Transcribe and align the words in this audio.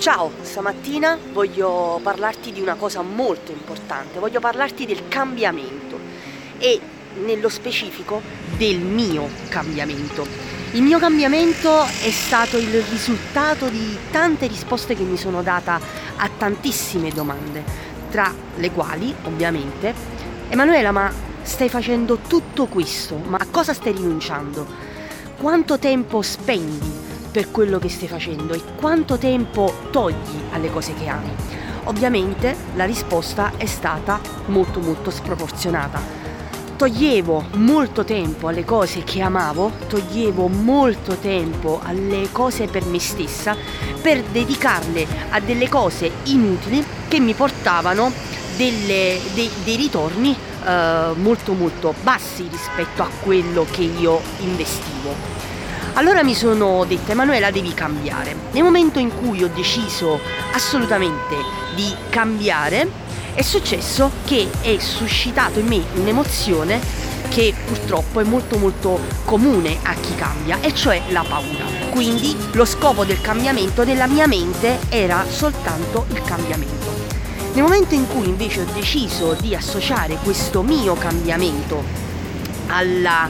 Ciao, 0.00 0.30
stamattina 0.40 1.18
voglio 1.30 2.00
parlarti 2.02 2.52
di 2.52 2.62
una 2.62 2.74
cosa 2.74 3.02
molto 3.02 3.52
importante, 3.52 4.18
voglio 4.18 4.40
parlarti 4.40 4.86
del 4.86 5.08
cambiamento 5.08 5.98
e 6.56 6.80
nello 7.22 7.50
specifico 7.50 8.22
del 8.56 8.78
mio 8.78 9.28
cambiamento. 9.50 10.26
Il 10.72 10.80
mio 10.80 10.98
cambiamento 10.98 11.82
è 11.82 12.10
stato 12.10 12.56
il 12.56 12.80
risultato 12.84 13.68
di 13.68 13.94
tante 14.10 14.46
risposte 14.46 14.96
che 14.96 15.02
mi 15.02 15.18
sono 15.18 15.42
data 15.42 15.78
a 16.16 16.30
tantissime 16.34 17.10
domande, 17.10 17.62
tra 18.08 18.32
le 18.56 18.70
quali 18.70 19.14
ovviamente 19.24 19.92
Emanuela 20.48 20.92
ma 20.92 21.12
stai 21.42 21.68
facendo 21.68 22.20
tutto 22.26 22.64
questo, 22.68 23.16
ma 23.16 23.36
a 23.36 23.46
cosa 23.50 23.74
stai 23.74 23.92
rinunciando? 23.92 24.66
Quanto 25.36 25.78
tempo 25.78 26.22
spendi 26.22 27.09
per 27.30 27.50
quello 27.50 27.78
che 27.78 27.88
stai 27.88 28.08
facendo 28.08 28.54
e 28.54 28.62
quanto 28.76 29.16
tempo 29.16 29.72
togli 29.90 30.40
alle 30.52 30.70
cose 30.70 30.94
che 30.94 31.08
ami. 31.08 31.30
Ovviamente 31.84 32.56
la 32.74 32.84
risposta 32.84 33.52
è 33.56 33.66
stata 33.66 34.20
molto 34.46 34.80
molto 34.80 35.10
sproporzionata. 35.10 36.28
Toglievo 36.76 37.44
molto 37.56 38.04
tempo 38.04 38.48
alle 38.48 38.64
cose 38.64 39.04
che 39.04 39.20
amavo, 39.20 39.70
toglievo 39.86 40.48
molto 40.48 41.16
tempo 41.16 41.80
alle 41.82 42.28
cose 42.32 42.66
per 42.66 42.86
me 42.86 42.98
stessa 42.98 43.54
per 44.00 44.22
dedicarle 44.22 45.06
a 45.30 45.40
delle 45.40 45.68
cose 45.68 46.10
inutili 46.24 46.82
che 47.06 47.20
mi 47.20 47.34
portavano 47.34 48.10
delle, 48.56 49.18
dei, 49.34 49.50
dei, 49.62 49.76
ritorni 49.76 50.34
eh, 50.34 51.12
molto 51.16 51.52
molto 51.52 51.94
bassi 52.02 52.46
rispetto 52.50 53.02
a 53.02 53.08
quello 53.22 53.66
che 53.70 53.82
io 53.82 54.20
investivo. 54.40 55.49
Allora 55.94 56.22
mi 56.22 56.34
sono 56.34 56.84
detta 56.84 57.12
Emanuela 57.12 57.50
devi 57.50 57.74
cambiare. 57.74 58.34
Nel 58.52 58.62
momento 58.62 58.98
in 58.98 59.14
cui 59.14 59.42
ho 59.42 59.50
deciso 59.52 60.20
assolutamente 60.52 61.36
di 61.74 61.92
cambiare 62.08 62.88
è 63.34 63.42
successo 63.42 64.10
che 64.24 64.48
è 64.60 64.78
suscitato 64.78 65.58
in 65.58 65.66
me 65.66 65.82
un'emozione 65.94 66.80
che 67.28 67.54
purtroppo 67.66 68.20
è 68.20 68.24
molto 68.24 68.56
molto 68.56 68.98
comune 69.24 69.78
a 69.82 69.94
chi 69.94 70.14
cambia 70.14 70.60
e 70.60 70.74
cioè 70.74 71.02
la 71.08 71.24
paura. 71.28 71.64
Quindi 71.90 72.36
lo 72.52 72.64
scopo 72.64 73.04
del 73.04 73.20
cambiamento 73.20 73.84
della 73.84 74.06
mia 74.06 74.26
mente 74.26 74.78
era 74.88 75.24
soltanto 75.28 76.06
il 76.10 76.22
cambiamento. 76.22 76.88
Nel 77.52 77.62
momento 77.62 77.94
in 77.94 78.06
cui 78.06 78.28
invece 78.28 78.60
ho 78.60 78.66
deciso 78.72 79.36
di 79.40 79.54
associare 79.54 80.18
questo 80.22 80.62
mio 80.62 80.94
cambiamento 80.94 81.82
alla 82.68 83.28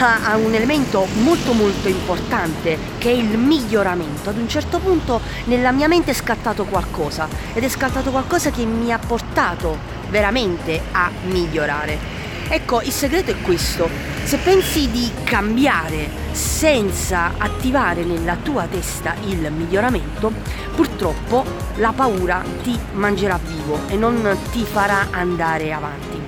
a, 0.00 0.36
un 0.36 0.54
elemento 0.54 1.06
molto 1.22 1.52
molto 1.52 1.88
importante 1.88 2.78
che 2.98 3.10
è 3.10 3.14
il 3.14 3.38
miglioramento. 3.38 4.30
Ad 4.30 4.38
un 4.38 4.48
certo 4.48 4.78
punto 4.78 5.20
nella 5.44 5.72
mia 5.72 5.88
mente 5.88 6.12
è 6.12 6.14
scattato 6.14 6.64
qualcosa 6.64 7.28
ed 7.52 7.62
è 7.62 7.68
scattato 7.68 8.10
qualcosa 8.10 8.50
che 8.50 8.64
mi 8.64 8.92
ha 8.92 8.98
portato 8.98 9.78
veramente 10.08 10.80
a 10.92 11.10
migliorare. 11.24 12.20
Ecco, 12.48 12.82
il 12.82 12.92
segreto 12.92 13.30
è 13.30 13.40
questo. 13.40 13.88
Se 14.24 14.36
pensi 14.38 14.90
di 14.90 15.10
cambiare 15.24 16.08
senza 16.32 17.32
attivare 17.38 18.04
nella 18.04 18.36
tua 18.36 18.66
testa 18.66 19.14
il 19.26 19.50
miglioramento, 19.50 20.32
purtroppo 20.74 21.44
la 21.76 21.92
paura 21.92 22.42
ti 22.62 22.78
mangerà 22.92 23.38
vivo 23.42 23.80
e 23.88 23.96
non 23.96 24.36
ti 24.50 24.64
farà 24.64 25.08
andare 25.10 25.72
avanti. 25.72 26.21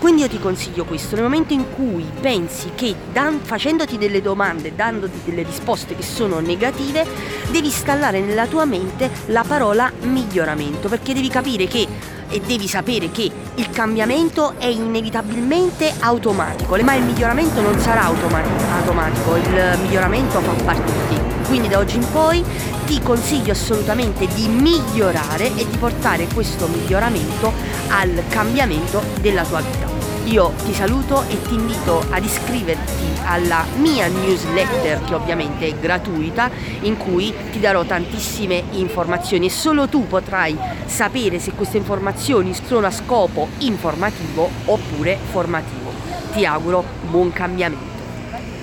Quindi 0.00 0.22
io 0.22 0.28
ti 0.28 0.38
consiglio 0.40 0.86
questo, 0.86 1.14
nel 1.14 1.24
momento 1.24 1.52
in 1.52 1.66
cui 1.74 2.04
pensi 2.20 2.72
che 2.74 2.94
dan- 3.12 3.40
facendoti 3.42 3.98
delle 3.98 4.22
domande, 4.22 4.74
dandoti 4.74 5.20
delle 5.26 5.42
risposte 5.42 5.94
che 5.94 6.02
sono 6.02 6.40
negative, 6.40 7.06
devi 7.50 7.66
installare 7.66 8.20
nella 8.20 8.46
tua 8.46 8.64
mente 8.64 9.10
la 9.26 9.44
parola 9.46 9.92
miglioramento, 10.00 10.88
perché 10.88 11.12
devi 11.12 11.28
capire 11.28 11.66
che 11.66 11.86
e 12.30 12.40
devi 12.40 12.66
sapere 12.68 13.10
che 13.10 13.30
il 13.56 13.70
cambiamento 13.70 14.54
è 14.56 14.66
inevitabilmente 14.66 15.92
automatico, 15.98 16.76
ma 16.76 16.94
il 16.94 17.02
miglioramento 17.02 17.60
non 17.60 17.78
sarà 17.78 18.04
automatico, 18.04 19.36
il 19.36 19.78
miglioramento 19.82 20.40
fa 20.40 20.52
parte 20.64 20.92
di 20.92 21.16
te. 21.16 21.48
Quindi 21.48 21.68
da 21.68 21.78
oggi 21.78 21.96
in 21.96 22.06
poi 22.12 22.42
ti 22.86 23.00
consiglio 23.02 23.52
assolutamente 23.52 24.28
di 24.28 24.46
migliorare 24.46 25.46
e 25.56 25.66
di 25.68 25.76
portare 25.76 26.28
questo 26.32 26.68
miglioramento 26.68 27.52
al 27.88 28.22
cambiamento 28.28 29.02
della 29.20 29.44
tua 29.44 29.60
vita. 29.60 29.89
Io 30.30 30.52
ti 30.64 30.72
saluto 30.72 31.24
e 31.28 31.42
ti 31.42 31.54
invito 31.54 32.04
ad 32.08 32.22
iscriverti 32.22 33.18
alla 33.24 33.64
mia 33.78 34.06
newsletter 34.06 35.02
che 35.02 35.14
ovviamente 35.14 35.66
è 35.66 35.74
gratuita 35.74 36.48
in 36.82 36.96
cui 36.96 37.34
ti 37.50 37.58
darò 37.58 37.82
tantissime 37.82 38.62
informazioni 38.72 39.46
e 39.46 39.50
solo 39.50 39.88
tu 39.88 40.06
potrai 40.06 40.56
sapere 40.86 41.40
se 41.40 41.50
queste 41.50 41.78
informazioni 41.78 42.54
sono 42.54 42.86
a 42.86 42.92
scopo 42.92 43.48
informativo 43.58 44.48
oppure 44.66 45.18
formativo. 45.30 45.90
Ti 46.32 46.46
auguro 46.46 46.84
buon 47.10 47.32
cambiamento. 47.32 47.99